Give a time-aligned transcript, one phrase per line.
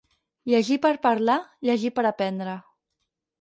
[0.51, 1.35] Llegir per parlar,
[1.69, 2.57] llegir per aprendre.